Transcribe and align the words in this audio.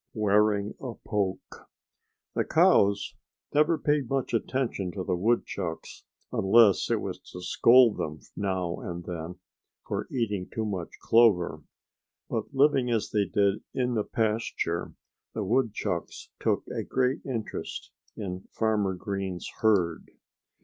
IX 0.01 0.15
WEARING 0.15 0.73
A 0.81 0.95
POKE 1.07 1.67
The 2.33 2.43
cows 2.43 3.13
never 3.53 3.77
paid 3.77 4.09
much 4.09 4.33
attention 4.33 4.91
to 4.93 5.03
the 5.03 5.15
woodchucks, 5.15 6.05
unless 6.31 6.89
it 6.89 6.99
was 6.99 7.19
to 7.19 7.41
scold 7.43 7.97
them 7.97 8.19
now 8.35 8.79
and 8.79 9.03
then 9.05 9.35
for 9.87 10.07
eating 10.09 10.49
too 10.51 10.65
much 10.65 10.89
clover. 11.03 11.61
But 12.31 12.51
living 12.51 12.89
as 12.89 13.11
they 13.11 13.25
did 13.25 13.61
in 13.75 13.93
the 13.93 14.03
pasture, 14.03 14.95
the 15.35 15.43
woodchucks 15.43 16.29
took 16.39 16.63
a 16.69 16.81
great 16.83 17.23
interest 17.23 17.91
in 18.17 18.47
Farmer 18.53 18.95
Green's 18.95 19.47
herd. 19.59 20.09